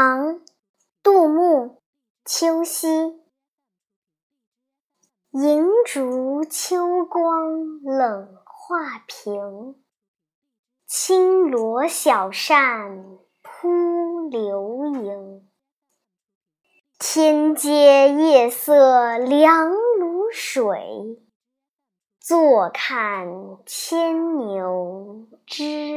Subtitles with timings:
[0.00, 0.42] 唐
[1.02, 1.82] 杜牧
[2.24, 2.86] 秋夕
[5.32, 9.82] 银烛秋光冷画屏
[10.86, 15.50] 轻罗小扇扑流萤。
[17.00, 21.18] 天阶夜色凉如水
[22.20, 23.26] 坐看
[23.66, 25.87] 牵牛织